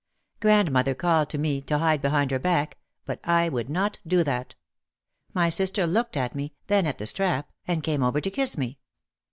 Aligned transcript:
Grandmother 0.39 0.95
called 0.95 1.29
to 1.29 1.37
me 1.37 1.61
to 1.61 1.77
hide 1.77 2.01
behind 2.01 2.31
her 2.31 2.39
back, 2.39 2.79
but 3.05 3.19
I 3.23 3.49
would 3.49 3.69
not 3.69 3.99
do 4.07 4.23
that. 4.23 4.55
My 5.31 5.49
sister 5.51 5.85
looked 5.85 6.17
at 6.17 6.33
me, 6.33 6.55
then 6.65 6.87
at 6.87 6.97
the 6.97 7.05
strap, 7.05 7.51
and 7.67 7.83
came 7.83 8.01
over 8.01 8.19
to 8.19 8.31
kiss 8.31 8.57
me. 8.57 8.79